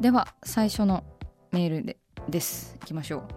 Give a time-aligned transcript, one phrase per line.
[0.00, 1.04] では最初の
[1.52, 1.96] メールで
[2.28, 2.76] です。
[2.82, 3.28] いきましょ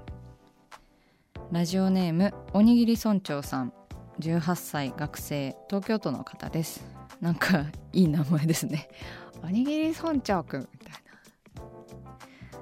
[1.51, 1.53] う。
[1.53, 3.73] ラジオネームおにぎり村長さん。
[4.19, 6.83] 18歳学生東京都の方です。
[7.21, 8.89] なんかいい名前ですね。
[9.43, 10.91] おにぎり村長くんみたい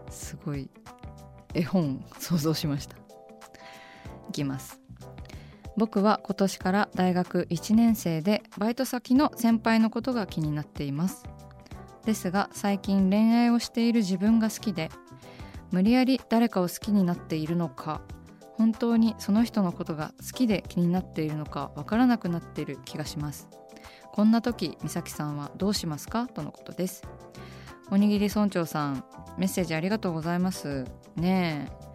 [0.05, 0.11] な。
[0.11, 0.69] すごい
[1.53, 2.97] 絵本想像しました。
[4.29, 4.81] いきます。
[5.77, 11.25] 僕は今年から大学1年生でバイト先の先輩のことが気になっています
[12.05, 14.89] ですが最近恋愛をしている自分が好きで
[15.71, 18.01] 無理やり誰かを好きになっているのか
[18.57, 23.49] 本当にその人のことが好きで気になっているのかわからなくなっている気がします。
[24.13, 26.27] こんな時美咲さんはどうしますか？
[26.27, 27.03] とのことです。
[27.91, 29.03] おにぎり村長さん
[29.37, 30.85] メッセージありがとうございます。
[31.17, 31.85] ねえ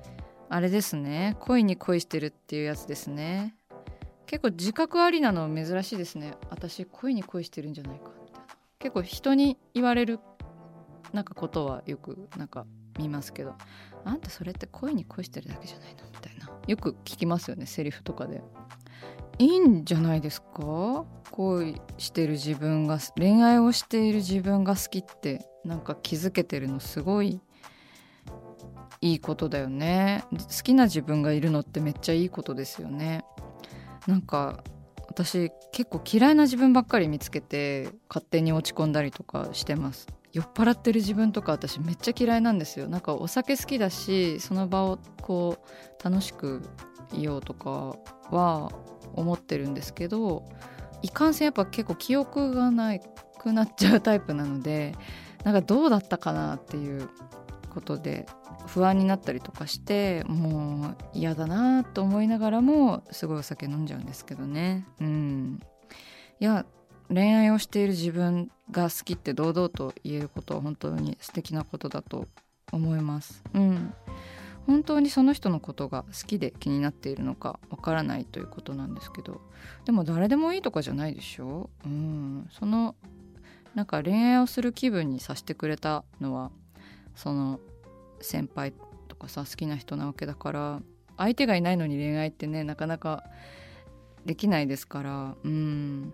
[0.50, 1.36] あれですね。
[1.40, 3.54] 恋に恋してるっていうやつですね。
[4.26, 6.34] 結構自覚ありなの珍しいですね。
[6.50, 8.10] 私恋に恋してるんじゃないか
[8.80, 10.18] 結構人に言われる
[11.12, 12.66] なんかことはよくなんか
[12.98, 13.54] 見ますけど
[14.04, 16.04] あんたそれって恋に恋してるだけじゃないの？
[16.10, 16.50] みたいな。
[16.66, 18.42] よく聞きますよねセリフとかで
[19.38, 21.04] いいんじゃないですか？
[21.30, 27.40] 恋してる自分が恋愛をしている自分が好きってなんか気づけてるのすごい
[29.02, 30.24] いいことだよね。
[30.30, 33.24] 好きな自分がいるのってめっちゃいいことですよね。
[34.06, 34.62] なんか
[35.10, 40.06] 私結構嫌いな自分ばっかり見つけて勝手に落ち込んだりとかしてます。
[40.32, 42.88] 酔っ払ってる自分とか私めっちゃ嫌いなんですよ。
[42.88, 45.58] なんかお酒好きだしその場をこ
[46.00, 46.62] う楽しく
[47.12, 47.96] いようとか
[48.30, 48.70] は
[49.14, 50.44] 思ってるんですけど
[51.02, 52.96] いかんせんやっぱ結構記憶がな
[53.38, 54.94] くなっちゃうタイプなので
[55.44, 57.08] なんかどうだったかなっていう
[57.70, 58.26] ことで
[58.66, 64.86] 不安になったりとかしてもう嫌だなと思いながらもすごいお酒飲んじゃうんですけどね。
[65.00, 65.60] うん。
[66.40, 66.66] いや
[67.08, 72.26] 恋愛をしている自分が好きって堂々と言えることは本当に素敵なことだと
[72.72, 73.42] 思います。
[73.54, 73.94] うん。
[74.66, 79.40] 本当にその人のことが好きで気になっているのかわからないということなんですけど。
[79.84, 81.70] でも誰でもいいとかじゃないでしょ。
[81.84, 82.48] うん。
[82.50, 82.94] その
[83.74, 86.50] なんか恋愛をする気分にさせてくれたのは
[87.14, 87.60] その
[88.20, 88.72] 先輩
[89.08, 90.82] とかさ好きな人なわけだから
[91.16, 93.24] 相手がいないのに恋愛ってねなかなか
[94.24, 96.12] できないですからうん。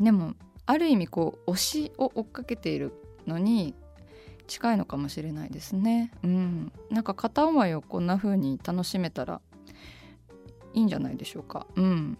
[0.00, 0.34] でも
[0.66, 2.92] ある意味こう推しを追っかけている
[3.26, 3.74] のに
[4.46, 6.10] 近いのかもしれないですね。
[6.22, 6.72] うん。
[6.90, 9.40] なんか片思いをこんな風に楽しめたら
[10.74, 11.66] いいんじゃないでしょうか。
[11.76, 12.18] うん。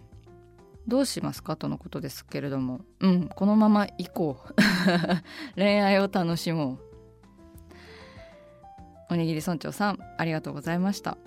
[0.87, 1.55] どうしますか？
[1.55, 2.81] とのことですけれども。
[2.99, 3.27] うん。
[3.29, 4.53] このまま行こう。
[5.55, 6.88] 恋愛を楽しもう。
[9.09, 11.17] おにぎり村長さんありがとうございました。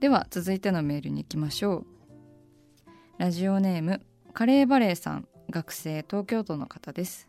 [0.00, 1.86] では続いてのメールに行きましょう。
[3.18, 4.00] ラジオネーム
[4.32, 7.28] カレーバレーさん学生東京都の方です。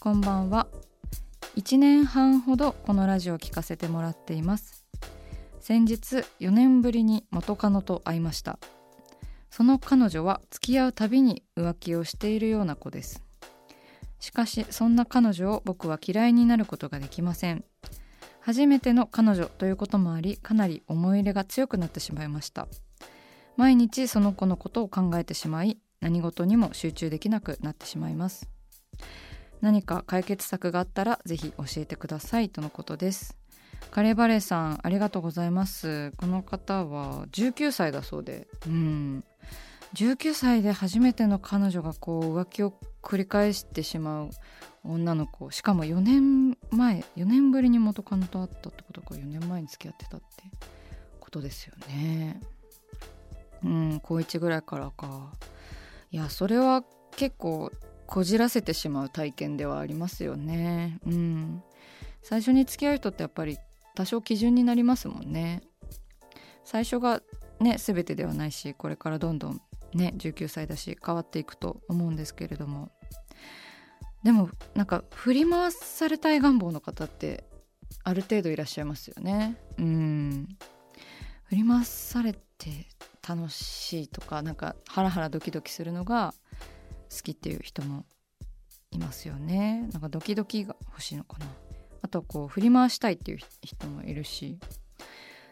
[0.00, 0.68] こんばんは。
[1.56, 4.86] 1年半ほどこのラジオを聞かせてもらっています。
[5.60, 8.58] 先日4年ぶりに元カノと会いました。
[9.50, 13.22] その彼女は付き合うたびに浮気をしているような子です。
[14.20, 17.64] しかしそんな彼女を僕は嫌いになることができません。
[18.48, 22.66] 初めての彼女ということもありかなり思い入れが強くなってしまいました。
[23.58, 28.48] 毎日その子のことを考えてしまい何事にも集中できなくなってしまいます。
[29.60, 33.36] 何か解決策があったらぜひ教えてくださいとのことです。
[33.90, 36.12] カレーバレーさんありがとうございます。
[36.12, 38.48] この方は19歳だそうで。
[38.66, 39.24] うん。
[39.94, 44.30] 19歳で初めての彼女がこう浮気を繰り返してしまう
[44.84, 45.50] 女の子。
[45.50, 49.14] しかも4年前4年ぶりに元カノと会ったってことか。
[49.14, 50.26] 4年前に付き合ってたって
[51.20, 52.40] ことですよね。
[53.64, 55.32] うん高1ぐらいからか。
[56.10, 56.84] いやそれは
[57.16, 57.70] 結構
[58.06, 60.98] こじらせてしまう体験ではありますよね。
[61.06, 61.62] うん。
[62.22, 63.58] 最初に付き合う人ってやっぱり
[63.94, 65.62] 多少基準になりますもんね。
[66.64, 67.22] 最初が
[67.60, 69.60] ね全てではないしこれからどんどん
[69.94, 72.90] ね19歳だし変わっていくと思うんですけれども。
[74.24, 77.44] でもなんか振り回されたい願望の方って
[78.02, 79.56] ある程度いらっしゃいますよね。
[79.78, 80.48] うん。
[81.44, 82.88] 振り回されて
[83.26, 86.34] 楽しいとかなんかハラハラドキドキするのが
[87.10, 88.04] 好きっていう人も
[88.90, 89.88] いますよね。
[89.92, 91.46] なんかドキドキが欲しいのかな。
[92.02, 94.58] あとこう振り回したいっていう人もいるし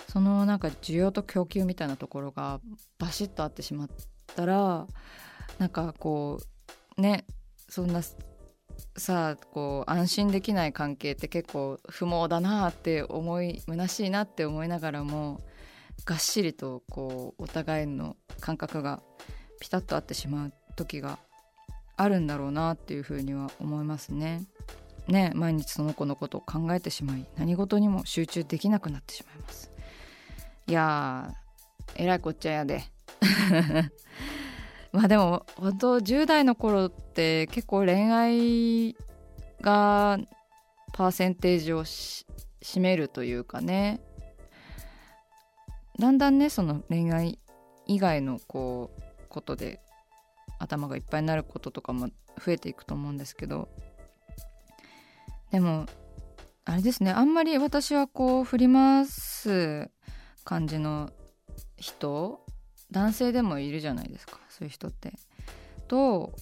[0.09, 2.61] そのなんか需要と供給みたいなところが
[2.99, 3.89] バシッと合ってしまっ
[4.37, 4.87] たら
[5.59, 6.39] なんかこ
[6.99, 7.25] うね
[7.69, 8.03] そんな
[8.97, 15.41] さあこう安心できない関係って結構不毛だなって思い虚しいなって思いながらも
[16.05, 19.03] がっしりとこうお互いの感覚が
[19.61, 21.19] ピタッと合ってしまう時が
[21.97, 24.47] あるんだろうなっていうふうには思いますね。
[25.09, 29.71] ね毎日その子のことを考えてしまい何事にも集中できなくなってしまいます。
[30.67, 32.96] いやーえらいこっちゃやで。
[34.93, 38.97] まあでも本当10代の頃って結構恋愛
[39.61, 40.19] が
[40.93, 42.25] パーセンテージを占
[42.81, 44.01] めるというかね。
[45.99, 47.39] だんだんねその恋愛
[47.87, 49.81] 以外のこうことで
[50.59, 53.69] 頭がいっぱいになることとかも増えていくと思うんですけど。
[55.51, 55.87] でも
[56.65, 59.89] あれですねあんまり私はこう振り回す
[60.45, 61.11] 感じの
[61.77, 62.41] 人
[62.91, 65.13] 男性でもいるじゃないですかそういう人って。
[65.89, 66.33] と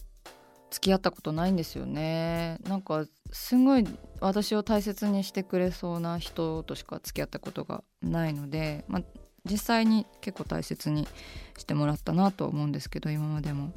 [0.70, 2.58] 付き合ったことないんですよね。
[2.64, 3.86] なんかすごい
[4.20, 9.02] 私を大切にしてくれそうな人としか付き合ったことがないので、まあ、
[9.44, 11.06] 実際に結構大切に
[11.56, 13.72] してもらったなと思うんですけど今までも。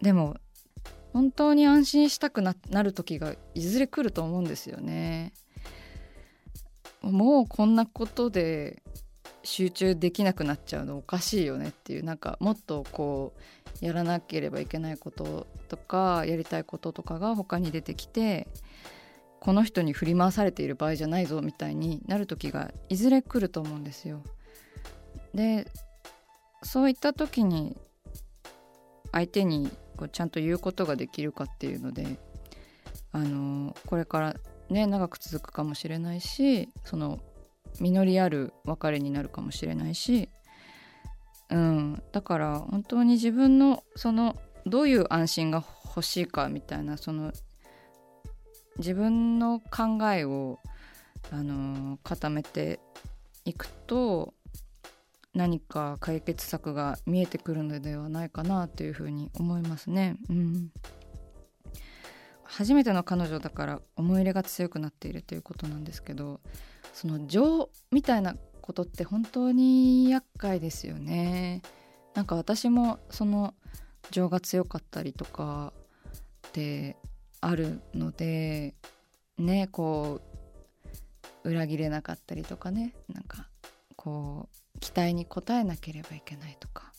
[0.00, 0.36] でも
[1.12, 5.32] 本当に安心したくなる時がいずれ来ると思うんですよね。
[7.02, 8.82] もうこんなことで
[9.44, 13.34] 集中できなくなっちゃうのおかしいよねっていうなんかもっとこ
[13.80, 18.48] うやらなければいけないこととかやりたいこととかが他に出てきて
[19.40, 24.22] この人に振り回されている場合じゃないぞみたいになる時がいずれ来ると思うんですよ。
[25.34, 25.66] で
[26.62, 27.76] そういった時に
[29.12, 32.18] 相手にこうちゃんと言うことができるかっていうので
[33.12, 34.36] あのこれから
[34.70, 37.20] ね長く続くかもしれないしその
[37.80, 40.28] 実りある別れになるかもしれないし、
[41.50, 44.36] うん、だから本当に自分のその
[44.66, 47.32] どういう安心が欲しいかみたいなその
[48.78, 50.58] 自分の考えを、
[51.30, 52.80] あの固めて
[53.44, 54.34] いくと
[55.32, 60.16] 何か解決策が見えてくるのではないかなというふうに思いますね。
[60.28, 60.70] うん、
[62.42, 66.40] 初めての彼女だから思い入れが強くなっているということなんですけど
[66.94, 71.60] その情みたいなことって本当に厄介ですよね。
[72.14, 73.52] なんか私もその
[74.10, 75.72] 情が強かったりとか
[76.52, 76.96] で
[77.40, 78.74] あるので
[79.36, 80.20] ねこ
[81.44, 83.48] う裏切れなかったりとかねなんか
[83.96, 86.92] こう期待に応えなければいけないとか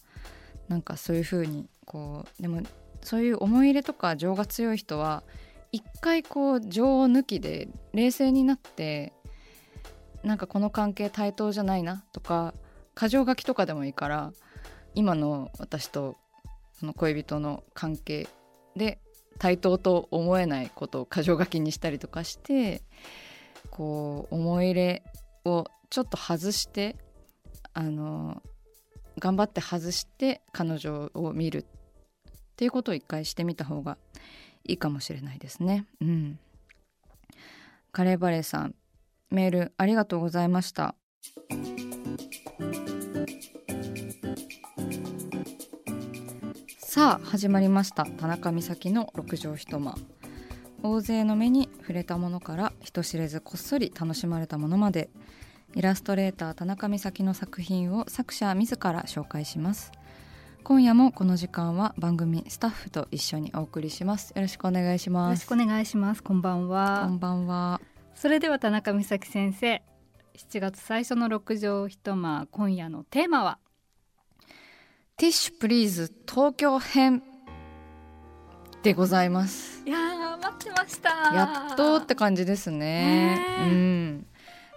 [0.68, 2.62] なんかそういう風にこうでも
[3.02, 5.24] そういう思い入れとか情が強い人は
[5.72, 9.14] 一回こう情を抜きで冷静になって
[10.26, 12.56] なんかこの関係対等じゃないなとか
[13.00, 14.34] 箇条書きとかでもいいから
[14.96, 16.18] 今の私と
[16.74, 18.28] その恋人の関係
[18.76, 19.00] で
[19.38, 22.82] 対等と思えないことを箇条書きにしたりとかして
[23.70, 25.04] こう思い入れ
[25.44, 26.96] をちょっと外して
[27.74, 28.42] あの
[29.20, 31.66] 頑張って外して彼女を見るっ
[32.56, 33.98] ていうことを一回してみた方が
[34.64, 35.86] いいかもしれないですね。
[36.02, 36.40] うん、
[37.92, 38.76] カレーバレーさん
[39.32, 40.96] メールありがとうございました。
[46.78, 48.06] さあ始まりました。
[48.06, 49.96] 田中美咲の六畳一間。
[50.82, 55.10] 大勢の目に触れたものから人知れずこっそり楽しまれたものまで。
[55.74, 59.92] イラストレーター田中美咲の作品を作者自ら紹介します。
[60.64, 64.32] 今夜もこの時間は番組スタッフと一緒にお送りします。
[64.34, 65.42] よろしくお願いしよます。
[65.50, 66.24] ろしくお願いします。
[66.24, 67.82] こんばんこはんばんは
[68.16, 69.84] それでは田中美咲先生
[70.38, 73.60] 7月最初の六畳一間今夜のテーマは
[75.18, 77.22] ティッシュプリーズ東京編
[78.84, 79.84] でございます。
[79.86, 81.10] いやー待ってました。
[81.34, 83.38] やっとって感じですね。
[83.60, 84.28] うん。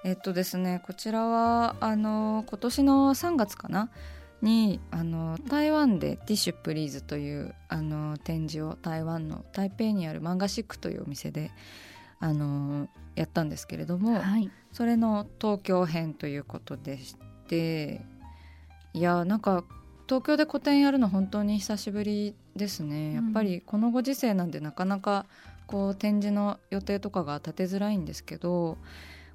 [0.05, 3.89] えっとですねこちらはあの今年の3月かな？
[4.43, 11.53] にあの台湾でティッシュプリーズというあの展示を台湾の台北にある漫画シックというお店で
[12.21, 14.51] あのやったんですけれども、はい。
[14.73, 17.17] それの東京編ということでし
[17.49, 18.03] て
[18.93, 19.65] いやなんか
[20.07, 23.15] 東京で個展やるの本当に久しぶりですね。
[23.15, 25.27] やっぱりこのご時世なんでなかなか
[25.67, 28.79] こう展示の予定とかが立てづらいんですけど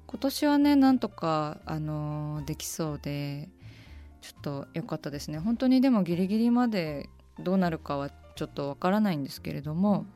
[0.06, 3.48] 今年はねなんとかあのできそうで
[4.20, 5.38] ちょっと良かったですね。
[5.38, 10.06] 本当にでもギリギリまでどうなるかはちょっとわからないんですけれども、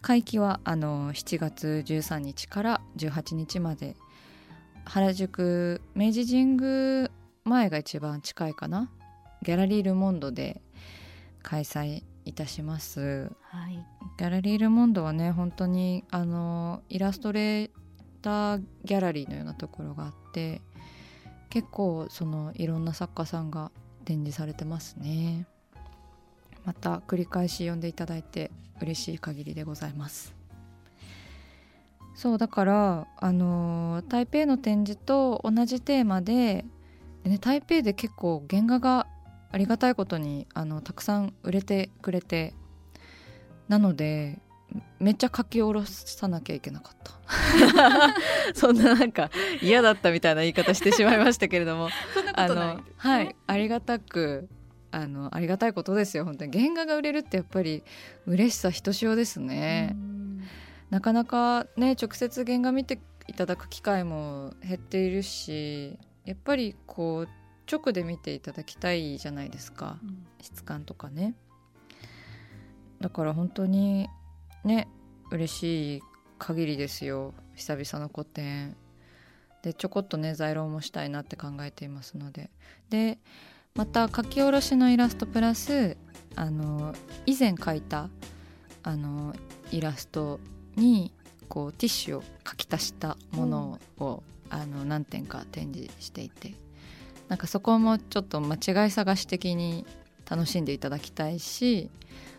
[0.00, 3.96] 会期はあの7月13日から18日まで。
[4.88, 7.10] 原宿明治神宮
[7.44, 8.90] 前が一番近いかな。
[9.42, 10.62] ギャラリー・ル・モンドで
[11.42, 13.30] 開催いたします。
[13.42, 13.84] はい。
[14.18, 17.70] ギャラリー・ル・モンドはね本当にあのイラストレー
[18.22, 20.62] ターギャラリーのようなところがあって
[21.50, 23.70] 結構そのいろんな作家さんが
[24.04, 25.46] 展示されてますね
[26.68, 28.50] また繰り返し読んでいただいて
[28.82, 30.34] 嬉しい限りでございます。
[32.14, 36.66] そうだからあの台北の展示と同じテーマで
[37.24, 39.06] で、ね、台北で結構原画が
[39.50, 42.52] ありがたいことにあのたくさん売れてくれて
[43.68, 44.38] なので
[44.98, 47.12] めっちゃ書き下ろさなきゃいけなかった。
[48.52, 49.30] そんななんか
[49.62, 51.88] 嫌だったみたいな言い方してしまいましたけれども。
[52.36, 54.50] あのはいありがたく
[54.90, 56.24] あのありがたいことですよ。
[56.24, 57.82] 本当に原画が売れるってやっぱり
[58.26, 59.96] 嬉しさひとしおですね、
[60.90, 67.28] なかなかね直接原画見ていただく機会も減っているしやっぱりこう
[67.70, 69.98] 直で見ていただきたいじゃないですか。
[70.02, 70.26] うん。
[70.40, 71.34] 質感とかね。
[73.00, 74.08] だから本当に
[74.64, 74.88] ね
[75.30, 76.02] 嬉しい
[76.38, 77.34] 限りですよ。
[77.54, 78.76] 久々の個展。
[79.62, 82.50] でちょこっとね在廊もしたいなって考えていますので。
[82.88, 83.18] で
[83.74, 85.96] また書き下ろしのイラストプラス
[86.34, 86.94] あの
[87.26, 88.08] 以前描いた
[88.82, 89.34] あの
[89.70, 90.40] イラスト
[90.76, 91.12] に
[91.48, 96.54] こうティッシュを書き足したものを、あの何点か展示していて
[97.28, 99.86] なんかそこもちょっと間違い探し的に
[100.28, 101.90] 楽しんでいただきたいし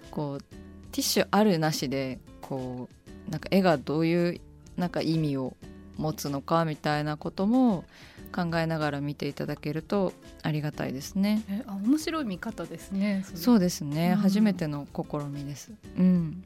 [0.10, 2.90] こうティッシュあるなしでこ
[3.28, 4.42] うなんか絵がどういう
[4.76, 5.56] なんか意味を
[5.98, 7.84] 持つのかみたいなことも
[8.30, 11.44] 考えながら見ていただけるとありがたいですね。
[11.50, 15.72] えあ面白い見方ですねそうですね、うん初めての試みです。
[15.98, 16.44] うん。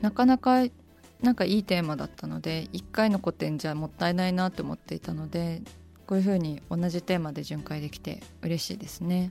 [0.00, 0.64] なかなか
[1.22, 5.62] なんかいいテーマだったので1回の個展じゃもったいないなと思っていたので
[6.06, 9.30] こういうふうに同じテーマで巡回できて嬉しいですね。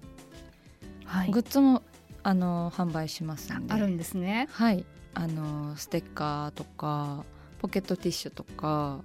[1.05, 1.83] はいグッズも
[2.23, 7.25] あの販売しますんであるんですねはいあのステッカーとか
[7.59, 8.99] ポケットティッシュとか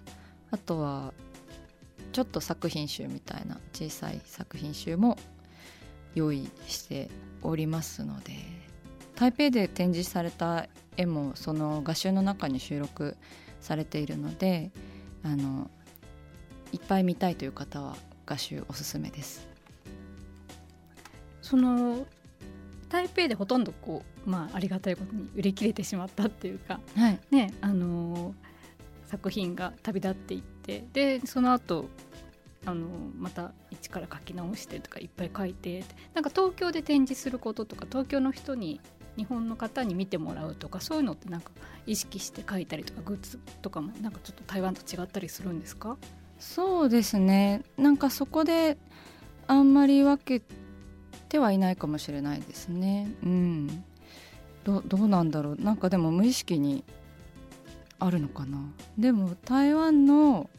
[0.51, 1.13] あとは
[2.13, 5.17] ちょっと作品集みたいな小さい作品集も
[6.15, 7.11] 用意して
[7.43, 8.33] おりますので
[9.15, 13.17] 台北で展示された絵もその画集の中に収録
[13.61, 14.71] されているので
[15.23, 15.71] あの
[16.73, 17.97] いっぱい見たいという方は
[18.27, 19.47] 画集おすすめです。
[21.43, 22.07] その
[22.89, 28.46] 台北でほとんどこうまあありがたいことに売り切れてしまったっていうかはい、ねあのー
[29.17, 31.89] 作品が旅立っていってでその後
[32.67, 38.79] あのまた一から書き直してとかいっぱい書いてなんか東京で展示することとか東京の人に
[39.17, 41.51] 日本の方に見てもらうとかそういうのってなんか
[41.87, 45.97] 意識して書いたりとかグッズとかもなんかちょっと台湾と違ったりするんですか？
[46.39, 47.63] そうですね。
[47.79, 48.77] なんかそこで
[49.47, 50.45] あんまり分け
[51.31, 53.11] てはいないかもしれないですね。
[53.23, 53.85] うん。
[54.65, 55.57] どどうなんだろう。
[55.57, 56.85] なんかでも無意識に
[57.99, 58.59] あるのかな？
[58.99, 60.51] でも台湾の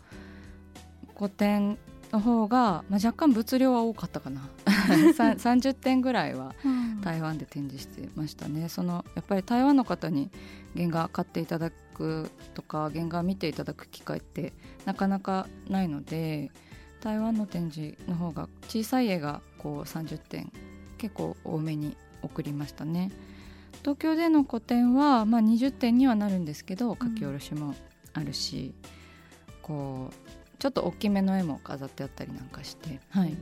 [1.16, 1.78] 個展
[2.12, 4.42] の方が、まあ、若干物量は多かったかな。
[5.14, 6.54] さ30点ぐらいは
[7.02, 8.70] 台湾で展示してましたね。
[8.70, 10.30] そのやっぱり台湾の方に
[10.76, 14.54] 原画買っていただくとか原画見ていただく機会って
[14.86, 16.52] なかなかないので
[17.02, 20.52] 台湾の展示の方が小さい絵がこう30点
[20.98, 23.12] 結構多めに送りましたね
[23.82, 27.76] 東京での個展は、まあ、20点にはなるんですけど書き下ろしも
[28.14, 28.74] あるし、
[29.62, 33.38] こうちょっと大きめの絵も飾ってあったりなんかして、はい、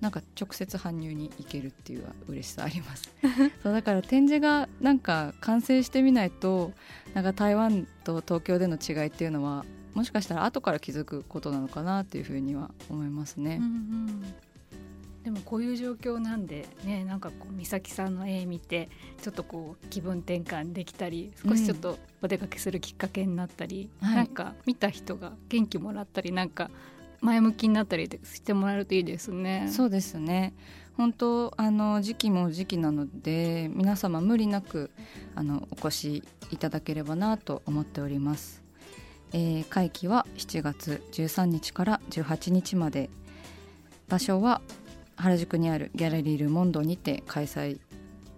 [0.00, 3.10] なんか直接搬入に行けるっていう嬉しさあります。
[3.62, 6.72] そうだから展示がなんか完成してみないと
[7.14, 9.64] なんか台湾と東京での違いっていうのは
[9.94, 13.58] もしかしたら後から気づくことなのかなっていうふうには思いますね。
[13.60, 14.34] うんうん
[15.26, 18.88] でもこういう状況なんでねなんかこう美咲さんの絵見て
[19.20, 24.14] ちょっとこう気分転換できたり少しちょっとお出かけするきっかけになったり、はい。
[24.14, 26.70] なんか見た人が元気もらったりなんか
[27.22, 29.66] 前向きになったりしてもらえるといいですね。
[29.68, 30.54] そうですね。
[30.96, 34.92] 本当あの時期も時期なので皆様無理なく
[35.34, 38.62] あのお越しいただければなと思っております、
[39.32, 43.10] えー会期は7月13日から18日まで。
[44.08, 44.60] 場所は
[45.16, 47.80] 原宿にあるギャラリールモンドにて開催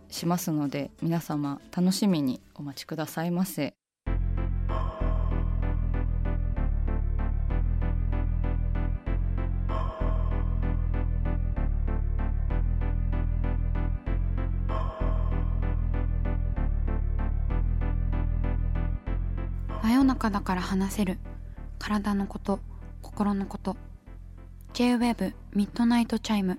[0.09, 3.75] しますので皆様楽しみにお待ちくださいませ。
[19.83, 21.19] 真夜中だから話せる。
[21.79, 22.61] 体のこと
[23.03, 23.77] 心のこと。
[24.75, 26.59] J-WAVE ミッドナイトチャイム。